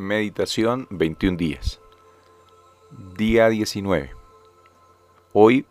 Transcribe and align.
Meditación 0.00 0.86
21 0.88 1.36
días. 1.36 1.78
Día 3.18 3.50
19. 3.50 4.12
Hoy 5.34 5.66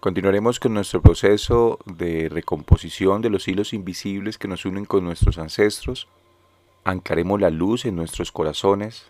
continuaremos 0.00 0.58
con 0.58 0.74
nuestro 0.74 1.00
proceso 1.02 1.78
de 1.84 2.28
recomposición 2.28 3.22
de 3.22 3.30
los 3.30 3.46
hilos 3.46 3.74
invisibles 3.74 4.38
que 4.38 4.48
nos 4.48 4.64
unen 4.64 4.86
con 4.86 5.04
nuestros 5.04 5.38
ancestros. 5.38 6.08
Ancaremos 6.82 7.40
la 7.40 7.50
luz 7.50 7.84
en 7.84 7.94
nuestros 7.94 8.32
corazones. 8.32 9.06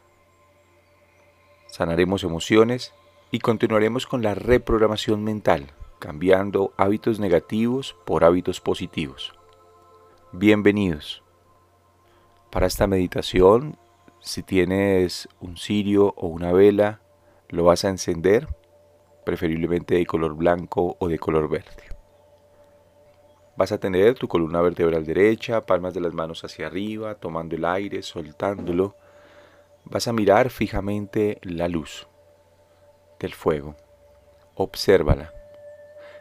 Sanaremos 1.69 2.23
emociones 2.23 2.93
y 3.31 3.39
continuaremos 3.39 4.07
con 4.07 4.21
la 4.21 4.35
reprogramación 4.35 5.25
mental, 5.25 5.73
cambiando 6.01 6.75
hábitos 6.77 7.19
negativos 7.19 7.97
por 8.05 8.25
hábitos 8.25 8.61
positivos. 8.61 9.33
Bienvenidos. 10.33 11.23
Para 12.51 12.67
esta 12.67 12.87
meditación, 12.87 13.79
si 14.21 14.43
tienes 14.43 15.29
un 15.41 15.57
cirio 15.57 16.15
o 16.17 16.27
una 16.27 16.53
vela, 16.53 17.01
lo 17.49 17.65
vas 17.65 17.85
a 17.85 17.89
encender, 17.89 18.49
preferiblemente 19.25 19.95
de 19.95 20.07
color 20.07 20.35
blanco 20.35 20.97
o 20.99 21.09
de 21.09 21.19
color 21.19 21.49
verde. 21.49 21.85
Vas 23.57 23.73
a 23.73 23.79
tener 23.79 24.15
tu 24.15 24.29
columna 24.29 24.61
vertebral 24.61 25.05
derecha, 25.05 25.67
palmas 25.67 25.93
de 25.95 26.01
las 26.01 26.15
manos 26.15 26.45
hacia 26.45 26.67
arriba, 26.67 27.17
tomando 27.17 27.57
el 27.57 27.65
aire, 27.65 28.03
soltándolo. 28.03 28.95
Vas 29.85 30.07
a 30.07 30.13
mirar 30.13 30.51
fijamente 30.51 31.39
la 31.43 31.67
luz 31.69 32.07
del 33.19 33.35
fuego. 33.35 33.75
Obsérvala. 34.55 35.33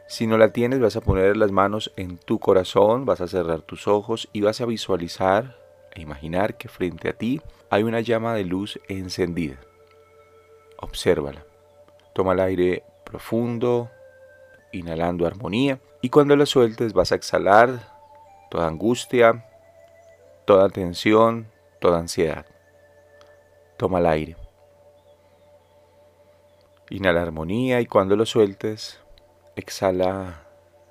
Si 0.07 0.25
no 0.25 0.37
la 0.37 0.53
tienes, 0.53 0.79
vas 0.79 0.95
a 0.95 1.01
poner 1.01 1.37
las 1.37 1.51
manos 1.51 1.91
en 1.97 2.17
tu 2.17 2.39
corazón, 2.39 3.05
vas 3.05 3.21
a 3.21 3.27
cerrar 3.27 3.61
tus 3.61 3.87
ojos 3.87 4.29
y 4.33 4.41
vas 4.41 4.61
a 4.61 4.65
visualizar 4.65 5.66
imaginar 6.01 6.57
que 6.57 6.69
frente 6.69 7.09
a 7.09 7.13
ti 7.13 7.41
hay 7.69 7.83
una 7.83 8.01
llama 8.01 8.33
de 8.35 8.43
luz 8.43 8.79
encendida. 8.87 9.57
Obsérvala. 10.77 11.45
Toma 12.13 12.33
el 12.33 12.39
aire 12.39 12.83
profundo, 13.03 13.89
inhalando 14.71 15.25
armonía, 15.25 15.79
y 16.01 16.09
cuando 16.09 16.35
la 16.35 16.45
sueltes 16.45 16.93
vas 16.93 17.11
a 17.11 17.15
exhalar 17.15 17.79
toda 18.49 18.67
angustia, 18.67 19.45
toda 20.45 20.69
tensión, 20.69 21.47
toda 21.79 21.99
ansiedad. 21.99 22.45
Toma 23.77 23.99
el 23.99 24.05
aire. 24.05 24.35
Inhala 26.89 27.21
armonía 27.21 27.81
y 27.81 27.85
cuando 27.85 28.15
lo 28.15 28.25
sueltes, 28.25 28.99
exhala 29.55 30.43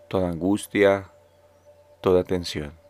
toda 0.09 0.29
angustia, 0.29 1.11
toda 2.03 2.23
tensión. 2.23 2.86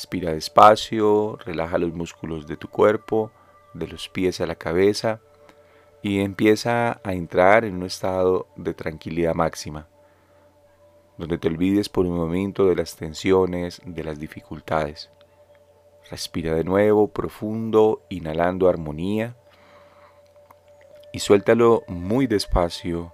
Respira 0.00 0.32
despacio, 0.32 1.36
relaja 1.44 1.76
los 1.76 1.92
músculos 1.92 2.46
de 2.46 2.56
tu 2.56 2.70
cuerpo, 2.70 3.32
de 3.74 3.86
los 3.86 4.08
pies 4.08 4.40
a 4.40 4.46
la 4.46 4.54
cabeza 4.54 5.20
y 6.00 6.20
empieza 6.20 7.02
a 7.04 7.12
entrar 7.12 7.66
en 7.66 7.74
un 7.74 7.82
estado 7.82 8.46
de 8.56 8.72
tranquilidad 8.72 9.34
máxima, 9.34 9.88
donde 11.18 11.36
te 11.36 11.48
olvides 11.48 11.90
por 11.90 12.06
un 12.06 12.16
momento 12.16 12.64
de 12.64 12.76
las 12.76 12.96
tensiones, 12.96 13.82
de 13.84 14.02
las 14.02 14.18
dificultades. 14.18 15.10
Respira 16.10 16.54
de 16.54 16.64
nuevo, 16.64 17.08
profundo, 17.08 18.00
inhalando 18.08 18.70
armonía 18.70 19.36
y 21.12 21.18
suéltalo 21.18 21.82
muy 21.88 22.26
despacio, 22.26 23.12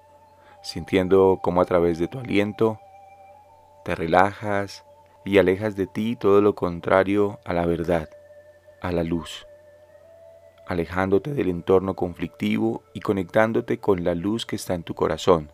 sintiendo 0.63 1.41
cómo 1.43 1.63
a 1.63 1.65
través 1.65 1.99
de 1.99 2.07
tu 2.07 2.21
aliento 2.21 2.79
te 3.85 3.97
relajas 3.97 4.85
y 5.27 5.39
alejas 5.39 5.75
de 5.75 5.89
ti 5.89 6.15
todo 6.15 6.41
lo 6.41 6.55
contrario 6.55 7.41
a 7.45 7.53
la 7.53 7.67
verdad, 7.67 8.09
a 8.81 8.93
la 8.93 9.03
luz, 9.03 9.45
alejándote 10.69 11.35
del 11.35 11.51
entorno 11.51 11.95
conflictivo 11.95 12.85
y 12.95 13.01
conectándote 13.01 13.79
con 13.79 14.05
la 14.05 14.15
luz 14.15 14.47
que 14.47 14.55
está 14.55 14.75
en 14.75 14.85
tu 14.85 14.95
corazón. 14.95 15.51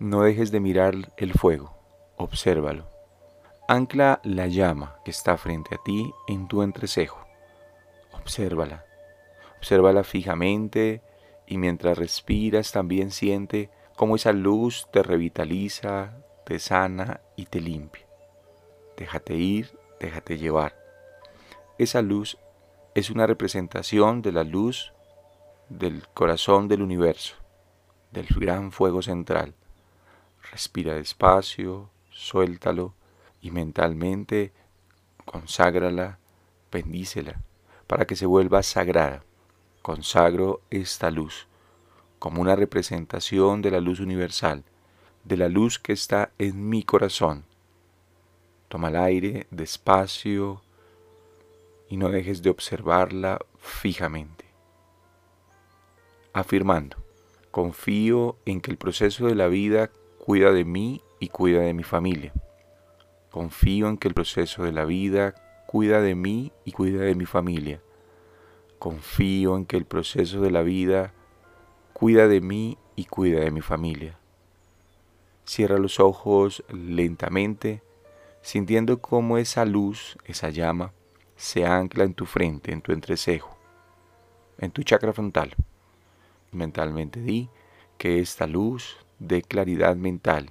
No 0.00 0.22
dejes 0.22 0.50
de 0.50 0.58
mirar 0.58 0.94
el 1.16 1.32
fuego, 1.32 1.72
obsérvalo. 2.16 2.86
Ancla 3.68 4.20
la 4.24 4.48
llama 4.48 4.96
que 5.04 5.12
está 5.12 5.36
frente 5.36 5.76
a 5.76 5.78
ti 5.84 6.12
en 6.26 6.48
tu 6.48 6.62
entrecejo. 6.62 7.24
Obsérvala. 8.12 8.84
Obsérvala 9.58 10.02
fijamente 10.02 11.02
y 11.46 11.56
mientras 11.56 11.98
respiras 11.98 12.72
también 12.72 13.12
siente 13.12 13.70
cómo 13.94 14.16
esa 14.16 14.32
luz 14.32 14.88
te 14.90 15.04
revitaliza, 15.04 16.16
te 16.44 16.58
sana 16.58 17.20
y 17.36 17.46
te 17.46 17.60
limpia. 17.60 18.07
Déjate 18.98 19.36
ir, 19.36 19.78
déjate 20.00 20.38
llevar. 20.38 20.76
Esa 21.78 22.02
luz 22.02 22.36
es 22.96 23.10
una 23.10 23.28
representación 23.28 24.22
de 24.22 24.32
la 24.32 24.42
luz 24.42 24.92
del 25.68 26.08
corazón 26.08 26.66
del 26.66 26.82
universo, 26.82 27.36
del 28.10 28.26
gran 28.26 28.72
fuego 28.72 29.00
central. 29.00 29.54
Respira 30.50 30.94
despacio, 30.94 31.90
suéltalo 32.10 32.94
y 33.40 33.52
mentalmente 33.52 34.52
conságrala, 35.24 36.18
bendícela, 36.72 37.40
para 37.86 38.04
que 38.04 38.16
se 38.16 38.26
vuelva 38.26 38.64
sagrada. 38.64 39.22
Consagro 39.80 40.60
esta 40.70 41.12
luz 41.12 41.46
como 42.18 42.42
una 42.42 42.56
representación 42.56 43.62
de 43.62 43.70
la 43.70 43.78
luz 43.78 44.00
universal, 44.00 44.64
de 45.22 45.36
la 45.36 45.48
luz 45.48 45.78
que 45.78 45.92
está 45.92 46.32
en 46.38 46.68
mi 46.68 46.82
corazón, 46.82 47.44
Toma 48.68 48.88
el 48.88 48.96
aire 48.96 49.46
despacio 49.50 50.62
y 51.88 51.96
no 51.96 52.10
dejes 52.10 52.42
de 52.42 52.50
observarla 52.50 53.38
fijamente. 53.58 54.44
Afirmando, 56.34 56.98
confío 57.50 58.36
en 58.44 58.60
que 58.60 58.70
el 58.70 58.76
proceso 58.76 59.26
de 59.26 59.34
la 59.34 59.48
vida 59.48 59.90
cuida 60.18 60.52
de 60.52 60.64
mí 60.64 61.02
y 61.18 61.28
cuida 61.28 61.60
de 61.60 61.72
mi 61.72 61.82
familia. 61.82 62.32
Confío 63.30 63.88
en 63.88 63.96
que 63.96 64.08
el 64.08 64.14
proceso 64.14 64.62
de 64.64 64.72
la 64.72 64.84
vida 64.84 65.34
cuida 65.66 66.02
de 66.02 66.14
mí 66.14 66.52
y 66.64 66.72
cuida 66.72 67.02
de 67.02 67.14
mi 67.14 67.24
familia. 67.24 67.80
Confío 68.78 69.56
en 69.56 69.64
que 69.64 69.76
el 69.76 69.86
proceso 69.86 70.40
de 70.40 70.50
la 70.50 70.62
vida 70.62 71.14
cuida 71.94 72.28
de 72.28 72.40
mí 72.40 72.78
y 72.96 73.06
cuida 73.06 73.40
de 73.40 73.50
mi 73.50 73.62
familia. 73.62 74.18
Cierra 75.44 75.78
los 75.78 75.98
ojos 76.00 76.62
lentamente 76.68 77.82
sintiendo 78.48 79.02
cómo 79.02 79.36
esa 79.36 79.66
luz, 79.66 80.16
esa 80.24 80.48
llama, 80.48 80.94
se 81.36 81.66
ancla 81.66 82.04
en 82.04 82.14
tu 82.14 82.24
frente, 82.24 82.72
en 82.72 82.80
tu 82.80 82.92
entrecejo, 82.92 83.58
en 84.56 84.70
tu 84.70 84.82
chakra 84.84 85.12
frontal. 85.12 85.54
Mentalmente 86.50 87.20
di 87.20 87.50
que 87.98 88.20
esta 88.20 88.46
luz 88.46 88.96
de 89.18 89.42
claridad 89.42 89.96
mental 89.96 90.50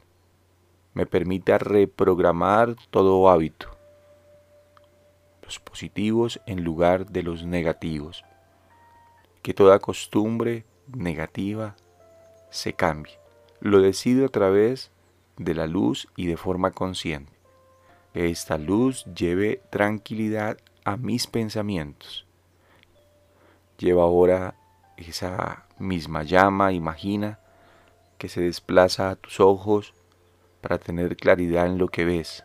me 0.93 1.07
permita 1.07 1.57
reprogramar 1.57 2.75
todo 2.91 3.31
hábito, 3.31 3.75
los 5.41 5.57
positivos 5.59 6.39
en 6.45 6.63
lugar 6.63 7.07
de 7.07 7.23
los 7.23 7.45
negativos, 7.47 8.23
que 9.41 9.55
toda 9.55 9.79
costumbre 9.79 10.65
negativa 10.85 11.75
se 12.51 12.73
cambie. 12.73 13.17
Lo 13.59 13.81
decido 13.81 14.27
a 14.27 14.29
través 14.29 14.91
de 15.37 15.55
la 15.55 15.65
luz 15.65 16.07
y 16.15 16.27
de 16.27 16.37
forma 16.37 16.69
consciente 16.69 17.36
esta 18.25 18.57
luz 18.57 19.05
lleve 19.05 19.61
tranquilidad 19.69 20.57
a 20.83 20.97
mis 20.97 21.27
pensamientos. 21.27 22.25
Lleva 23.77 24.03
ahora 24.03 24.55
esa 24.97 25.67
misma 25.77 26.23
llama, 26.23 26.73
imagina, 26.73 27.39
que 28.17 28.29
se 28.29 28.41
desplaza 28.41 29.11
a 29.11 29.15
tus 29.15 29.39
ojos 29.39 29.93
para 30.61 30.79
tener 30.79 31.15
claridad 31.15 31.67
en 31.67 31.77
lo 31.77 31.87
que 31.89 32.05
ves. 32.05 32.43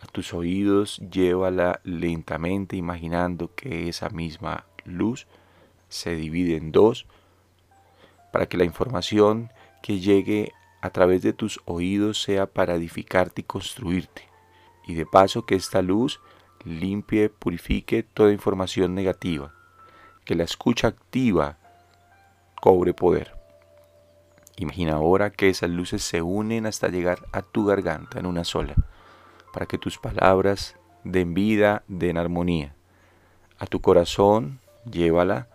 A 0.00 0.06
tus 0.06 0.32
oídos 0.32 0.98
llévala 1.10 1.80
lentamente 1.84 2.76
imaginando 2.76 3.54
que 3.54 3.88
esa 3.88 4.08
misma 4.08 4.66
luz 4.84 5.26
se 5.88 6.14
divide 6.14 6.56
en 6.56 6.72
dos 6.72 7.06
para 8.32 8.46
que 8.46 8.56
la 8.56 8.64
información 8.64 9.50
que 9.82 10.00
llegue 10.00 10.52
a 10.82 10.90
través 10.90 11.22
de 11.22 11.32
tus 11.32 11.60
oídos 11.64 12.20
sea 12.20 12.46
para 12.46 12.74
edificarte 12.74 13.40
y 13.42 13.44
construirte. 13.44 14.28
Y 14.86 14.94
de 14.94 15.06
paso 15.06 15.46
que 15.46 15.54
esta 15.54 15.80
luz 15.80 16.20
limpie, 16.64 17.30
purifique 17.30 18.02
toda 18.02 18.32
información 18.32 18.94
negativa. 18.94 19.54
Que 20.24 20.34
la 20.34 20.42
escucha 20.42 20.88
activa 20.88 21.56
cobre 22.60 22.92
poder. 22.94 23.32
Imagina 24.56 24.94
ahora 24.94 25.30
que 25.30 25.48
esas 25.48 25.70
luces 25.70 26.02
se 26.02 26.20
unen 26.20 26.66
hasta 26.66 26.88
llegar 26.88 27.26
a 27.32 27.42
tu 27.42 27.64
garganta 27.64 28.18
en 28.18 28.26
una 28.26 28.44
sola, 28.44 28.74
para 29.52 29.66
que 29.66 29.78
tus 29.78 29.98
palabras 29.98 30.76
den 31.04 31.32
vida, 31.32 31.84
den 31.86 32.18
armonía. 32.18 32.74
A 33.58 33.66
tu 33.66 33.80
corazón 33.80 34.60
llévala 34.84 35.48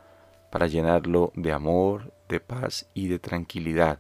para 0.51 0.67
llenarlo 0.67 1.33
de 1.35 1.51
amor, 1.51 2.13
de 2.29 2.39
paz 2.39 2.89
y 2.93 3.07
de 3.09 3.19
tranquilidad 3.19 3.99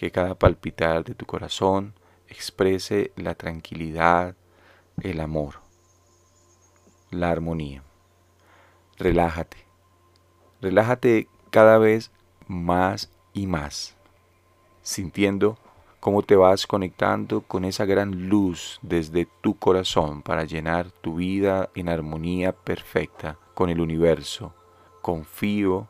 que 0.00 0.10
cada 0.10 0.34
palpitar 0.34 1.04
de 1.04 1.14
tu 1.14 1.26
corazón 1.26 1.92
exprese 2.26 3.12
la 3.16 3.34
tranquilidad, 3.34 4.34
el 5.02 5.20
amor, 5.20 5.56
la 7.10 7.28
armonía. 7.28 7.82
relájate. 8.96 9.58
Relájate 10.62 11.28
cada 11.50 11.76
vez 11.76 12.10
más 12.46 13.10
y 13.34 13.46
más, 13.46 13.94
sintiendo 14.80 15.58
cómo 16.00 16.22
te 16.22 16.34
vas 16.34 16.66
conectando 16.66 17.42
con 17.42 17.66
esa 17.66 17.84
gran 17.84 18.30
luz 18.30 18.78
desde 18.80 19.28
tu 19.42 19.58
corazón 19.58 20.22
para 20.22 20.44
llenar 20.44 20.90
tu 20.90 21.16
vida 21.16 21.68
en 21.74 21.90
armonía 21.90 22.52
perfecta 22.52 23.36
con 23.52 23.68
el 23.68 23.82
universo. 23.82 24.54
Confío 25.02 25.88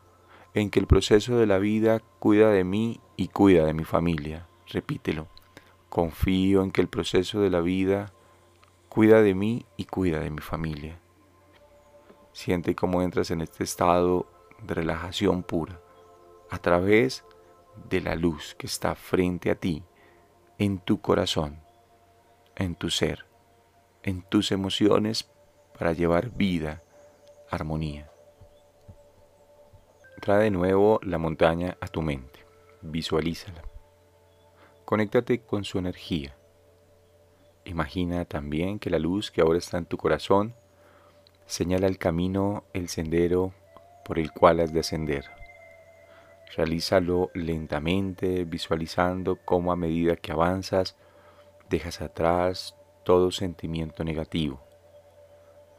en 0.53 0.69
que 0.69 0.79
el 0.79 0.87
proceso 0.87 1.37
de 1.37 1.45
la 1.45 1.57
vida 1.57 2.01
cuida 2.19 2.49
de 2.49 2.63
mí 2.63 2.99
y 3.15 3.29
cuida 3.29 3.65
de 3.65 3.73
mi 3.73 3.83
familia. 3.83 4.47
Repítelo. 4.67 5.27
Confío 5.89 6.63
en 6.63 6.71
que 6.71 6.81
el 6.81 6.87
proceso 6.87 7.41
de 7.41 7.49
la 7.49 7.61
vida 7.61 8.13
cuida 8.89 9.21
de 9.21 9.33
mí 9.33 9.65
y 9.77 9.85
cuida 9.85 10.19
de 10.19 10.29
mi 10.29 10.41
familia. 10.41 10.99
Siente 12.33 12.75
cómo 12.75 13.01
entras 13.01 13.31
en 13.31 13.41
este 13.41 13.63
estado 13.63 14.27
de 14.61 14.73
relajación 14.73 15.43
pura 15.43 15.79
a 16.49 16.57
través 16.57 17.23
de 17.89 18.01
la 18.01 18.15
luz 18.15 18.55
que 18.55 18.67
está 18.67 18.95
frente 18.95 19.49
a 19.49 19.55
ti, 19.55 19.83
en 20.57 20.79
tu 20.79 21.01
corazón, 21.01 21.59
en 22.55 22.75
tu 22.75 22.89
ser, 22.89 23.25
en 24.03 24.21
tus 24.21 24.51
emociones 24.51 25.29
para 25.77 25.93
llevar 25.93 26.31
vida, 26.31 26.83
armonía. 27.49 28.10
Trae 30.21 30.43
de 30.43 30.51
nuevo 30.51 30.99
la 31.01 31.17
montaña 31.17 31.77
a 31.81 31.87
tu 31.87 32.03
mente, 32.03 32.45
visualízala. 32.83 33.63
Conéctate 34.85 35.41
con 35.41 35.63
su 35.63 35.79
energía. 35.79 36.37
Imagina 37.65 38.25
también 38.25 38.77
que 38.77 38.91
la 38.91 38.99
luz 38.99 39.31
que 39.31 39.41
ahora 39.41 39.57
está 39.57 39.79
en 39.79 39.85
tu 39.85 39.97
corazón 39.97 40.53
señala 41.47 41.87
el 41.87 41.97
camino, 41.97 42.65
el 42.73 42.87
sendero 42.87 43.51
por 44.05 44.19
el 44.19 44.31
cual 44.31 44.59
has 44.59 44.71
de 44.71 44.81
ascender. 44.81 45.25
Realízalo 46.55 47.31
lentamente, 47.33 48.45
visualizando 48.45 49.39
cómo 49.43 49.71
a 49.71 49.75
medida 49.75 50.17
que 50.17 50.31
avanzas 50.31 50.95
dejas 51.67 51.99
atrás 51.99 52.75
todo 53.03 53.31
sentimiento 53.31 54.03
negativo, 54.03 54.61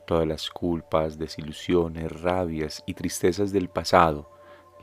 todas 0.04 0.26
las 0.26 0.50
culpas, 0.50 1.16
desilusiones, 1.16 2.10
rabias 2.20 2.82
y 2.86 2.94
tristezas 2.94 3.52
del 3.52 3.68
pasado. 3.68 4.31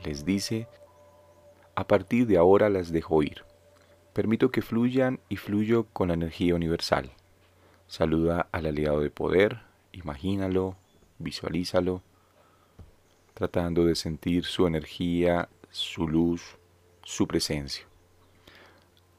Les 0.04 0.24
dice, 0.24 0.66
a 1.74 1.86
partir 1.86 2.26
de 2.26 2.38
ahora 2.38 2.68
las 2.68 2.90
dejo 2.90 3.22
ir. 3.22 3.44
Permito 4.12 4.50
que 4.50 4.62
fluyan 4.62 5.20
y 5.28 5.36
fluyo 5.36 5.86
con 5.92 6.08
la 6.08 6.14
energía 6.14 6.54
universal. 6.54 7.10
Saluda 7.86 8.48
al 8.52 8.66
aliado 8.66 9.00
de 9.00 9.10
poder, 9.10 9.60
imagínalo, 9.92 10.76
visualízalo, 11.18 12.02
tratando 13.34 13.84
de 13.84 13.94
sentir 13.94 14.44
su 14.44 14.66
energía, 14.66 15.48
su 15.70 16.08
luz, 16.08 16.56
su 17.02 17.26
presencia. 17.26 17.84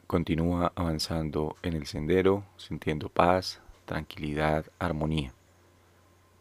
Continúa 0.07 0.73
avanzando 0.75 1.55
en 1.63 1.73
el 1.73 1.85
sendero, 1.85 2.43
sintiendo 2.57 3.09
paz, 3.09 3.61
tranquilidad, 3.85 4.65
armonía, 4.77 5.33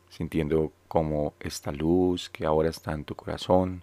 sintiendo 0.08 0.72
como 0.88 1.34
esta 1.40 1.72
luz 1.72 2.28
que 2.30 2.46
ahora 2.46 2.68
está 2.68 2.92
en 2.92 3.04
tu 3.04 3.14
corazón, 3.14 3.82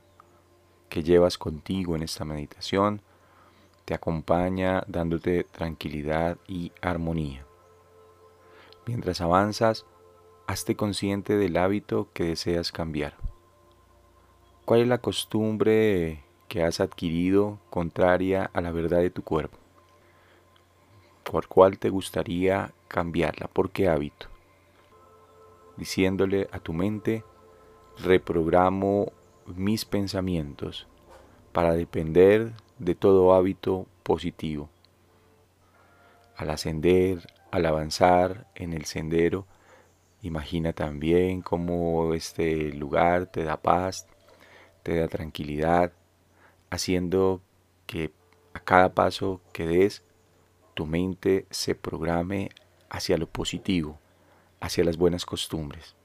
que 0.90 1.04
llevas 1.04 1.38
contigo 1.38 1.96
en 1.96 2.04
esta 2.04 2.26
meditación, 2.26 3.02
te 3.86 3.94
acompaña 3.94 4.84
dándote 4.88 5.44
tranquilidad 5.46 6.38
y 6.48 6.72
armonía. 6.82 7.46
Mientras 8.86 9.22
avanzas, 9.22 9.86
hazte 10.46 10.76
consciente 10.76 11.38
del 11.38 11.58
hábito 11.58 12.10
que 12.14 12.24
deseas 12.24 12.72
cambiar. 12.72 13.16
¿Cuál 14.66 14.82
es 14.82 14.88
la 14.88 14.98
costumbre 14.98 16.24
que 16.48 16.64
has 16.64 16.80
adquirido 16.80 17.60
contraria 17.70 18.50
a 18.54 18.62
la 18.62 18.72
verdad 18.72 19.00
de 19.00 19.10
tu 19.10 19.24
cuerpo? 19.24 19.58
¿Por 21.24 21.48
cuál 21.48 21.78
te 21.80 21.90
gustaría 21.90 22.74
cambiarla? 22.88 23.48
¿Por 23.48 23.72
qué 23.72 23.90
hábito? 23.90 24.28
Diciéndole 25.76 26.50
a 26.52 26.60
tu 26.60 26.74
mente, 26.74 27.24
reprogramo 27.98 29.12
mis 29.56 29.86
pensamientos 29.86 30.88
para 31.52 31.74
depender 31.74 32.54
de 32.80 32.96
todo 32.96 33.34
hábito 33.34 33.88
positivo. 34.04 34.70
Al 36.36 36.50
ascender, 36.52 37.28
al 37.52 37.66
avanzar 37.66 38.48
en 38.56 38.74
el 38.74 38.86
sendero, 38.86 39.48
Imagina 40.22 40.74
también 40.74 41.42
cómo 41.42 42.14
este 42.14 42.74
lugar 42.74 43.28
te 43.28 43.44
da 43.44 43.62
paz, 43.62 44.08
te 44.84 45.00
da 45.00 45.08
tranquilidad, 45.08 45.94
haciendo 46.70 47.42
que 47.86 48.12
a 48.54 48.60
cada 48.60 48.94
paso 48.94 49.42
que 49.54 49.68
des 49.68 50.04
tu 50.74 50.86
mente 50.86 51.46
se 51.50 51.76
programe 51.76 52.50
hacia 52.90 53.18
lo 53.18 53.28
positivo, 53.28 54.00
hacia 54.60 54.84
las 54.84 54.98
buenas 54.98 55.26
costumbres. 55.26 55.96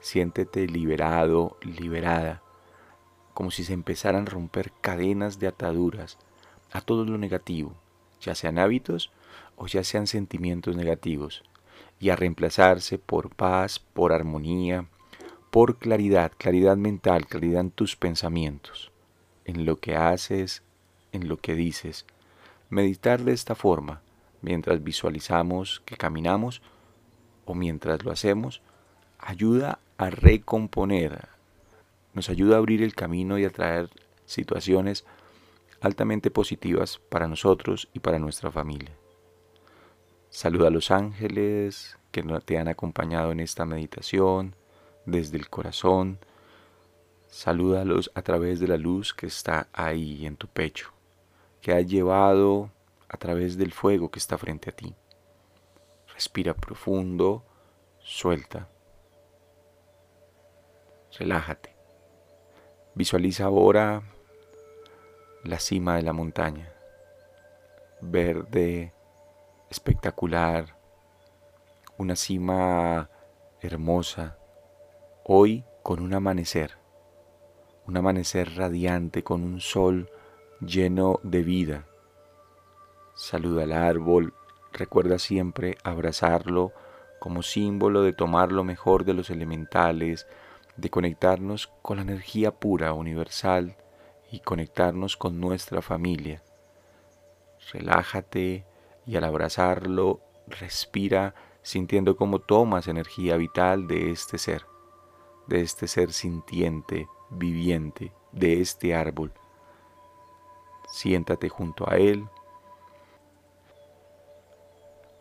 Siéntete 0.00 0.66
liberado, 0.66 1.56
liberada, 1.62 2.42
como 3.34 3.50
si 3.50 3.64
se 3.64 3.72
empezaran 3.72 4.26
a 4.26 4.30
romper 4.30 4.72
cadenas 4.80 5.38
de 5.38 5.48
ataduras 5.48 6.18
a 6.72 6.80
todo 6.80 7.04
lo 7.04 7.18
negativo, 7.18 7.74
ya 8.20 8.34
sean 8.34 8.58
hábitos 8.58 9.12
o 9.56 9.66
ya 9.66 9.84
sean 9.84 10.06
sentimientos 10.06 10.76
negativos 10.76 11.42
y 11.98 12.10
a 12.10 12.16
reemplazarse 12.16 12.98
por 12.98 13.34
paz, 13.34 13.78
por 13.78 14.12
armonía, 14.12 14.86
por 15.50 15.76
claridad, 15.76 16.32
claridad 16.36 16.76
mental, 16.76 17.26
claridad 17.26 17.60
en 17.60 17.70
tus 17.70 17.96
pensamientos, 17.96 18.92
en 19.44 19.64
lo 19.64 19.76
que 19.76 19.96
haces, 19.96 20.62
en 21.12 21.28
lo 21.28 21.38
que 21.38 21.54
dices. 21.54 22.06
Meditar 22.68 23.22
de 23.22 23.32
esta 23.32 23.54
forma, 23.54 24.02
mientras 24.42 24.82
visualizamos 24.82 25.82
que 25.84 25.96
caminamos 25.96 26.62
o 27.44 27.54
mientras 27.54 28.04
lo 28.04 28.10
hacemos, 28.10 28.60
ayuda 29.18 29.78
a 29.98 30.10
recomponer, 30.10 31.28
nos 32.12 32.28
ayuda 32.28 32.56
a 32.56 32.58
abrir 32.58 32.82
el 32.82 32.94
camino 32.94 33.38
y 33.38 33.44
a 33.44 33.50
traer 33.50 33.90
situaciones 34.24 35.04
altamente 35.80 36.30
positivas 36.30 36.98
para 37.08 37.28
nosotros 37.28 37.88
y 37.92 38.00
para 38.00 38.18
nuestra 38.18 38.50
familia. 38.50 38.92
Saluda 40.30 40.68
a 40.68 40.70
los 40.70 40.90
ángeles 40.90 41.98
que 42.10 42.22
te 42.44 42.58
han 42.58 42.68
acompañado 42.68 43.32
en 43.32 43.40
esta 43.40 43.64
meditación 43.64 44.54
desde 45.04 45.36
el 45.38 45.48
corazón. 45.48 46.18
Salúdalos 47.28 48.10
a 48.14 48.22
través 48.22 48.60
de 48.60 48.68
la 48.68 48.76
luz 48.76 49.14
que 49.14 49.26
está 49.26 49.68
ahí 49.72 50.26
en 50.26 50.36
tu 50.36 50.48
pecho, 50.48 50.92
que 51.60 51.72
ha 51.72 51.80
llevado 51.80 52.70
a 53.08 53.16
través 53.16 53.56
del 53.56 53.72
fuego 53.72 54.10
que 54.10 54.18
está 54.18 54.36
frente 54.38 54.70
a 54.70 54.72
ti. 54.72 54.94
Respira 56.14 56.54
profundo, 56.54 57.44
suelta. 58.00 58.68
Relájate. 61.18 61.74
Visualiza 62.94 63.46
ahora 63.46 64.02
la 65.44 65.58
cima 65.58 65.96
de 65.96 66.02
la 66.02 66.12
montaña, 66.12 66.70
verde, 68.02 68.92
espectacular, 69.70 70.76
una 71.96 72.16
cima 72.16 73.08
hermosa, 73.62 74.36
hoy 75.24 75.64
con 75.82 76.00
un 76.00 76.12
amanecer, 76.12 76.72
un 77.86 77.96
amanecer 77.96 78.54
radiante 78.54 79.24
con 79.24 79.42
un 79.42 79.60
sol 79.60 80.10
lleno 80.60 81.20
de 81.22 81.42
vida. 81.42 81.86
Saluda 83.14 83.62
al 83.62 83.72
árbol, 83.72 84.34
recuerda 84.70 85.18
siempre 85.18 85.78
abrazarlo 85.82 86.72
como 87.20 87.42
símbolo 87.42 88.02
de 88.02 88.12
tomar 88.12 88.52
lo 88.52 88.64
mejor 88.64 89.06
de 89.06 89.14
los 89.14 89.30
elementales, 89.30 90.26
de 90.76 90.90
conectarnos 90.90 91.68
con 91.82 91.96
la 91.96 92.02
energía 92.02 92.50
pura, 92.52 92.92
universal 92.92 93.76
y 94.30 94.40
conectarnos 94.40 95.16
con 95.16 95.40
nuestra 95.40 95.82
familia. 95.82 96.42
Relájate, 97.72 98.64
y 99.06 99.16
al 99.16 99.24
abrazarlo 99.24 100.20
respira 100.48 101.34
sintiendo 101.62 102.16
cómo 102.16 102.40
tomas 102.40 102.88
energía 102.88 103.36
vital 103.36 103.86
de 103.86 104.10
este 104.10 104.38
ser, 104.38 104.66
de 105.46 105.60
este 105.60 105.86
ser 105.86 106.12
sintiente, 106.12 107.08
viviente, 107.30 108.12
de 108.32 108.60
este 108.60 108.94
árbol. 108.94 109.32
Siéntate 110.88 111.48
junto 111.48 111.90
a 111.90 111.96
él. 111.96 112.28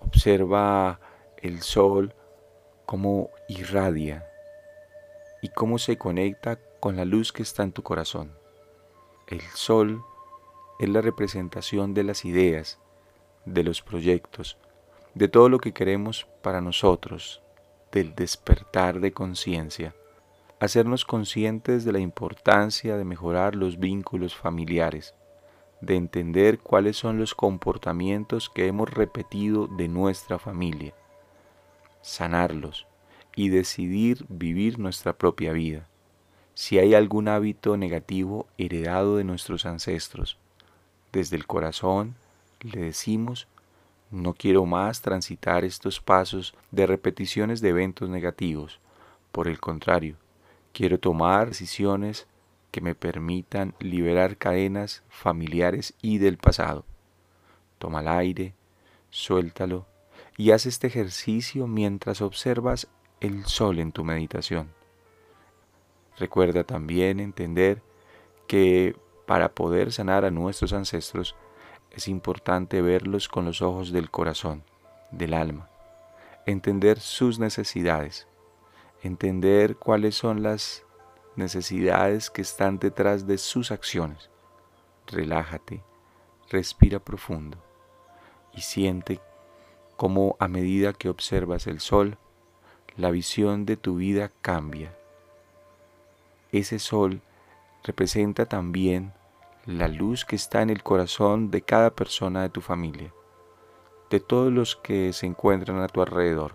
Observa 0.01 0.99
el 1.37 1.61
sol 1.61 2.13
cómo 2.85 3.29
irradia 3.47 4.27
y 5.41 5.49
cómo 5.49 5.77
se 5.77 5.97
conecta 5.97 6.59
con 6.79 6.95
la 6.95 7.05
luz 7.05 7.31
que 7.31 7.43
está 7.43 7.63
en 7.63 7.71
tu 7.71 7.83
corazón. 7.83 8.31
El 9.27 9.41
sol 9.41 10.03
es 10.79 10.89
la 10.89 11.01
representación 11.01 11.93
de 11.93 12.03
las 12.03 12.25
ideas, 12.25 12.79
de 13.45 13.63
los 13.63 13.81
proyectos, 13.81 14.57
de 15.13 15.27
todo 15.27 15.49
lo 15.49 15.59
que 15.59 15.73
queremos 15.73 16.27
para 16.41 16.61
nosotros, 16.61 17.41
del 17.91 18.13
despertar 18.15 18.99
de 18.99 19.13
conciencia, 19.13 19.95
hacernos 20.59 21.05
conscientes 21.05 21.85
de 21.85 21.91
la 21.91 21.99
importancia 21.99 22.97
de 22.97 23.05
mejorar 23.05 23.55
los 23.55 23.79
vínculos 23.79 24.35
familiares, 24.35 25.13
de 25.81 25.95
entender 25.95 26.59
cuáles 26.59 26.97
son 26.97 27.19
los 27.19 27.35
comportamientos 27.35 28.49
que 28.49 28.67
hemos 28.67 28.89
repetido 28.89 29.67
de 29.67 29.87
nuestra 29.87 30.39
familia, 30.39 30.93
sanarlos 32.01 32.87
y 33.35 33.49
decidir 33.49 34.25
vivir 34.29 34.79
nuestra 34.79 35.13
propia 35.13 35.51
vida. 35.51 35.87
Si 36.53 36.79
hay 36.79 36.93
algún 36.93 37.27
hábito 37.27 37.75
negativo 37.75 38.47
heredado 38.57 39.17
de 39.17 39.25
nuestros 39.25 39.65
ancestros, 39.65 40.37
desde 41.11 41.35
el 41.35 41.45
corazón 41.45 42.15
le 42.61 42.81
decimos, 42.81 43.47
no 44.11 44.33
quiero 44.33 44.65
más 44.65 45.01
transitar 45.01 45.65
estos 45.65 45.99
pasos 45.99 46.53
de 46.71 46.87
repeticiones 46.87 47.61
de 47.61 47.69
eventos 47.69 48.09
negativos. 48.09 48.79
Por 49.31 49.47
el 49.47 49.59
contrario, 49.59 50.15
quiero 50.71 50.99
tomar 50.99 51.49
decisiones 51.49 52.27
que 52.71 52.81
me 52.81 52.95
permitan 52.95 53.73
liberar 53.79 54.37
cadenas 54.37 55.03
familiares 55.09 55.93
y 56.01 56.17
del 56.17 56.37
pasado. 56.37 56.85
Toma 57.79 58.01
el 58.01 58.07
aire, 58.07 58.53
suéltalo 59.09 59.85
y 60.37 60.51
haz 60.51 60.65
este 60.65 60.87
ejercicio 60.87 61.67
mientras 61.67 62.21
observas 62.21 62.87
el 63.19 63.45
sol 63.45 63.79
en 63.79 63.91
tu 63.91 64.03
meditación. 64.03 64.73
Recuerda 66.17 66.63
también 66.63 67.19
entender 67.19 67.81
que 68.47 68.95
para 69.25 69.53
poder 69.53 69.91
sanar 69.91 70.25
a 70.25 70.31
nuestros 70.31 70.73
ancestros, 70.73 71.35
es 71.91 72.07
importante 72.07 72.81
verlos 72.81 73.27
con 73.27 73.45
los 73.45 73.61
ojos 73.61 73.91
del 73.91 74.11
corazón, 74.11 74.63
del 75.11 75.33
alma, 75.33 75.69
entender 76.45 76.99
sus 76.99 77.39
necesidades, 77.39 78.27
entender 79.01 79.77
cuáles 79.77 80.15
son 80.15 80.43
las 80.43 80.83
necesidades 81.35 82.29
que 82.29 82.41
están 82.41 82.79
detrás 82.79 83.27
de 83.27 83.37
sus 83.37 83.71
acciones. 83.71 84.29
Relájate, 85.07 85.83
respira 86.49 86.99
profundo 86.99 87.57
y 88.53 88.61
siente 88.61 89.19
cómo 89.95 90.35
a 90.39 90.47
medida 90.47 90.93
que 90.93 91.09
observas 91.09 91.67
el 91.67 91.79
sol, 91.79 92.17
la 92.97 93.11
visión 93.11 93.65
de 93.65 93.75
tu 93.75 93.97
vida 93.97 94.31
cambia. 94.41 94.95
Ese 96.51 96.79
sol 96.79 97.21
representa 97.83 98.45
también 98.45 99.13
la 99.65 99.87
luz 99.87 100.23
que 100.23 100.35
está 100.35 100.61
en 100.61 100.69
el 100.69 100.83
corazón 100.83 101.51
de 101.51 101.61
cada 101.61 101.89
persona 101.89 102.43
de 102.43 102.49
tu 102.49 102.61
familia, 102.61 103.11
de 104.09 104.19
todos 104.19 104.53
los 104.53 104.75
que 104.75 105.11
se 105.11 105.25
encuentran 105.25 105.81
a 105.81 105.87
tu 105.87 106.01
alrededor. 106.01 106.53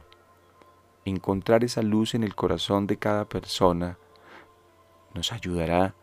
Encontrar 1.04 1.64
esa 1.64 1.82
luz 1.82 2.14
en 2.14 2.22
el 2.22 2.34
corazón 2.34 2.86
de 2.86 2.96
cada 2.96 3.26
persona 3.26 3.98
nos 5.14 5.32
ayudará 5.32 5.94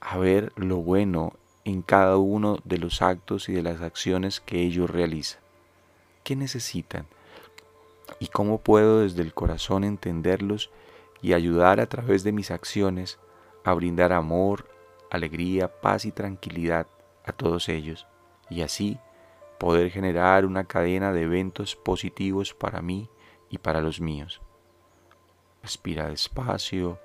a 0.00 0.18
ver 0.18 0.52
lo 0.56 0.76
bueno 0.76 1.32
en 1.64 1.82
cada 1.82 2.16
uno 2.16 2.58
de 2.64 2.78
los 2.78 3.02
actos 3.02 3.48
y 3.48 3.52
de 3.52 3.62
las 3.62 3.80
acciones 3.80 4.40
que 4.40 4.60
ellos 4.60 4.90
realizan. 4.90 5.40
¿Qué 6.24 6.36
necesitan? 6.36 7.06
¿Y 8.18 8.28
cómo 8.28 8.58
puedo 8.58 9.00
desde 9.00 9.22
el 9.22 9.34
corazón 9.34 9.84
entenderlos 9.84 10.70
y 11.22 11.32
ayudar 11.32 11.80
a 11.80 11.88
través 11.88 12.24
de 12.24 12.32
mis 12.32 12.50
acciones 12.50 13.18
a 13.64 13.74
brindar 13.74 14.12
amor, 14.12 14.68
alegría, 15.10 15.80
paz 15.80 16.04
y 16.04 16.12
tranquilidad 16.12 16.86
a 17.24 17.32
todos 17.32 17.68
ellos 17.68 18.06
y 18.50 18.62
así 18.62 18.98
poder 19.58 19.90
generar 19.90 20.46
una 20.46 20.64
cadena 20.64 21.12
de 21.12 21.22
eventos 21.22 21.76
positivos 21.76 22.54
para 22.54 22.80
mí 22.80 23.08
y 23.50 23.58
para 23.58 23.80
los 23.80 24.00
míos. 24.00 24.40
Respira 25.62 26.08
despacio, 26.08 26.98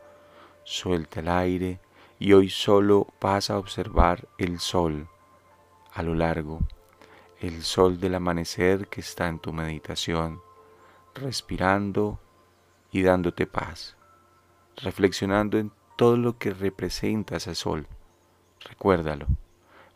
suelta 0.64 1.20
el 1.20 1.30
aire 1.30 1.80
y 2.20 2.34
hoy 2.34 2.50
solo 2.50 3.08
vas 3.20 3.50
a 3.50 3.58
observar 3.58 4.28
el 4.38 4.60
sol 4.60 5.10
a 5.94 6.04
lo 6.04 6.16
largo, 6.16 6.60
el 7.40 7.64
sol 7.64 8.00
del 8.00 8.16
amanecer 8.16 8.88
que 8.88 9.02
está 9.02 9.28
en 9.28 9.40
tu 9.40 9.52
meditación, 9.52 10.42
respirando 11.16 12.20
y 12.92 13.02
dándote 13.02 13.48
paz, 13.48 13.96
reflexionando 14.78 15.58
en 15.58 15.72
todo 15.98 16.18
lo 16.18 16.38
que 16.38 16.52
representa 16.52 17.38
ese 17.38 17.56
sol. 17.56 17.88
Recuérdalo. 18.62 19.28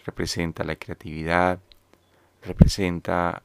Representa 0.05 0.63
la 0.63 0.75
creatividad, 0.75 1.59
representa 2.41 3.43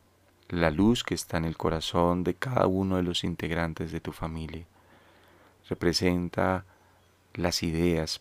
la 0.48 0.70
luz 0.70 1.02
que 1.02 1.14
está 1.14 1.38
en 1.38 1.44
el 1.44 1.56
corazón 1.56 2.24
de 2.24 2.34
cada 2.34 2.66
uno 2.66 2.96
de 2.96 3.02
los 3.02 3.24
integrantes 3.24 3.90
de 3.90 4.00
tu 4.00 4.12
familia. 4.12 4.66
Representa 5.68 6.64
las 7.34 7.62
ideas 7.62 8.20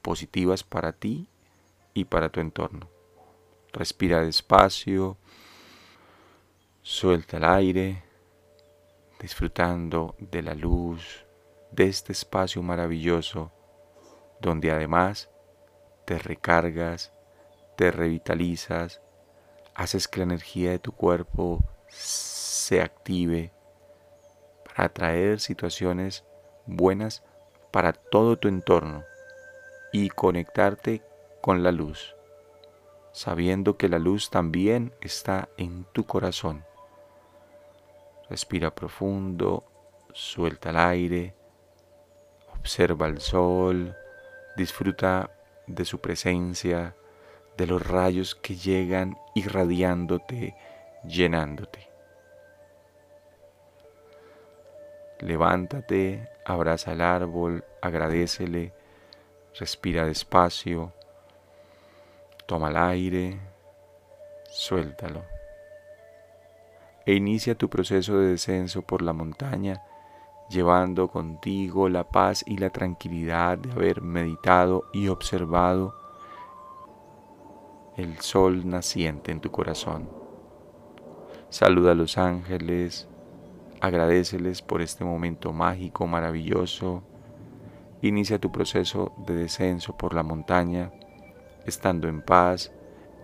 positivas 0.00 0.64
para 0.64 0.92
ti 0.92 1.28
y 1.94 2.04
para 2.04 2.30
tu 2.30 2.40
entorno. 2.40 2.88
Respira 3.72 4.20
despacio, 4.20 5.16
suelta 6.82 7.38
el 7.38 7.44
aire, 7.44 8.02
disfrutando 9.22 10.16
de 10.18 10.42
la 10.42 10.54
luz, 10.54 11.24
de 11.70 11.84
este 11.86 12.12
espacio 12.12 12.62
maravilloso 12.62 13.52
donde 14.40 14.72
además 14.72 15.30
te 16.04 16.18
recargas, 16.18 17.12
te 17.76 17.92
revitalizas, 17.92 19.00
haces 19.74 20.08
que 20.08 20.18
la 20.18 20.24
energía 20.24 20.72
de 20.72 20.80
tu 20.80 20.92
cuerpo 20.92 21.64
se 21.88 22.82
active 22.82 23.52
para 24.64 24.86
atraer 24.86 25.38
situaciones 25.38 26.24
buenas 26.66 27.22
para 27.70 27.92
todo 27.92 28.36
tu 28.36 28.48
entorno 28.48 29.04
y 29.92 30.08
conectarte 30.08 31.02
con 31.40 31.62
la 31.62 31.70
luz, 31.70 32.16
sabiendo 33.12 33.76
que 33.76 33.88
la 33.88 34.00
luz 34.00 34.30
también 34.30 34.92
está 35.00 35.48
en 35.56 35.84
tu 35.92 36.06
corazón. 36.06 36.64
Respira 38.32 38.74
profundo, 38.74 39.62
suelta 40.14 40.70
el 40.70 40.78
aire, 40.78 41.34
observa 42.58 43.06
el 43.06 43.20
sol, 43.20 43.94
Disfruta 44.56 45.30
de 45.66 45.84
su 45.84 46.00
presencia, 46.00 46.96
de 47.58 47.66
los 47.66 47.86
rayos 47.86 48.34
que 48.34 48.56
llegan 48.56 49.18
irradiándote, 49.34 50.56
llenándote. 51.04 51.90
Levántate, 55.20 56.26
abraza 56.46 56.92
el 56.92 57.02
árbol, 57.02 57.66
agradecele, 57.82 58.72
respira 59.58 60.06
despacio, 60.06 60.94
toma 62.46 62.70
el 62.70 62.78
aire, 62.78 63.40
suéltalo. 64.48 65.41
E 67.04 67.14
inicia 67.14 67.56
tu 67.56 67.68
proceso 67.68 68.18
de 68.18 68.28
descenso 68.28 68.82
por 68.82 69.02
la 69.02 69.12
montaña 69.12 69.82
llevando 70.52 71.08
contigo 71.08 71.88
la 71.88 72.04
paz 72.04 72.44
y 72.46 72.58
la 72.58 72.70
tranquilidad 72.70 73.58
de 73.58 73.72
haber 73.72 74.02
meditado 74.02 74.84
y 74.92 75.08
observado 75.08 75.94
el 77.96 78.18
sol 78.20 78.68
naciente 78.68 79.32
en 79.32 79.40
tu 79.40 79.50
corazón. 79.50 80.08
Saluda 81.48 81.92
a 81.92 81.94
los 81.94 82.18
ángeles, 82.18 83.08
agradeceles 83.80 84.62
por 84.62 84.82
este 84.82 85.04
momento 85.04 85.52
mágico, 85.52 86.06
maravilloso. 86.06 87.02
Inicia 88.02 88.38
tu 88.38 88.52
proceso 88.52 89.12
de 89.26 89.34
descenso 89.34 89.96
por 89.96 90.14
la 90.14 90.22
montaña, 90.22 90.92
estando 91.66 92.08
en 92.08 92.22
paz, 92.22 92.72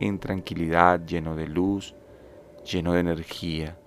en 0.01 0.19
tranquilidad, 0.19 1.05
lleno 1.05 1.37
de 1.37 1.47
luz, 1.47 1.95
lleno 2.71 2.93
de 2.93 3.01
energía, 3.01 3.79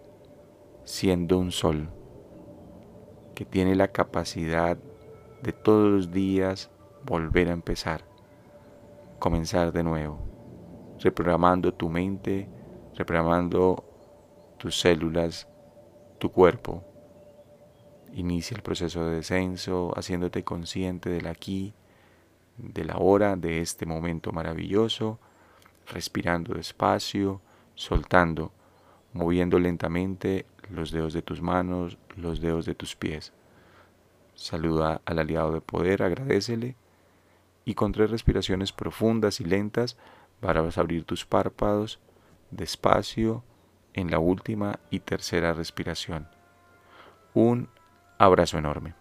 siendo 0.86 1.38
un 1.38 1.52
sol 1.52 1.90
que 3.36 3.46
tiene 3.46 3.76
la 3.76 3.90
capacidad 3.90 4.78
de 5.44 5.54
todos 5.54 5.92
los 5.92 6.12
días 6.12 6.72
volver 7.06 7.50
a 7.50 7.54
empezar, 7.54 8.04
comenzar 9.20 9.72
de 9.72 9.84
nuevo, 9.84 10.20
reprogramando 11.00 11.74
tu 11.74 11.90
mente, 11.90 12.50
reprogramando 12.96 13.84
tus 14.58 14.80
células, 14.80 15.48
tu 16.18 16.32
cuerpo. 16.32 16.84
Inicia 18.14 18.56
el 18.56 18.64
proceso 18.64 19.06
de 19.06 19.18
descenso 19.18 19.94
haciéndote 19.96 20.44
consciente 20.44 21.10
del 21.10 21.28
aquí, 21.28 21.74
de 22.58 22.84
la 22.84 22.98
hora, 22.98 23.36
de 23.36 23.62
este 23.62 23.86
momento 23.86 24.32
maravilloso, 24.32 25.20
respirando 25.88 26.56
despacio, 26.56 27.42
soltando, 27.76 28.52
moviendo 29.14 29.60
lentamente 29.60 30.46
los 30.70 30.92
dedos 30.92 31.14
de 31.14 31.22
tus 31.22 31.42
manos, 31.42 31.98
los 32.16 32.42
dedos 32.42 32.66
de 32.66 32.76
tus 32.76 32.96
pies. 32.96 33.34
Saluda 34.36 35.02
al 35.06 35.20
aliado 35.20 35.54
de 35.54 35.62
poder, 35.62 36.04
agradecele 36.04 36.76
y 37.66 37.76
con 37.76 37.92
tres 37.92 38.10
respiraciones 38.10 38.72
profundas 38.72 39.40
y 39.40 39.44
lentas 39.44 39.98
vas 40.42 40.78
a 40.78 40.82
abrir 40.82 41.04
tus 41.04 41.26
párpados 41.26 42.00
despacio 42.50 43.44
en 43.94 44.10
la 44.12 44.20
última 44.20 44.80
y 44.90 45.00
tercera 45.00 45.54
respiración. 45.54 46.28
Un 47.34 47.70
abrazo 48.18 48.58
enorme. 48.58 49.01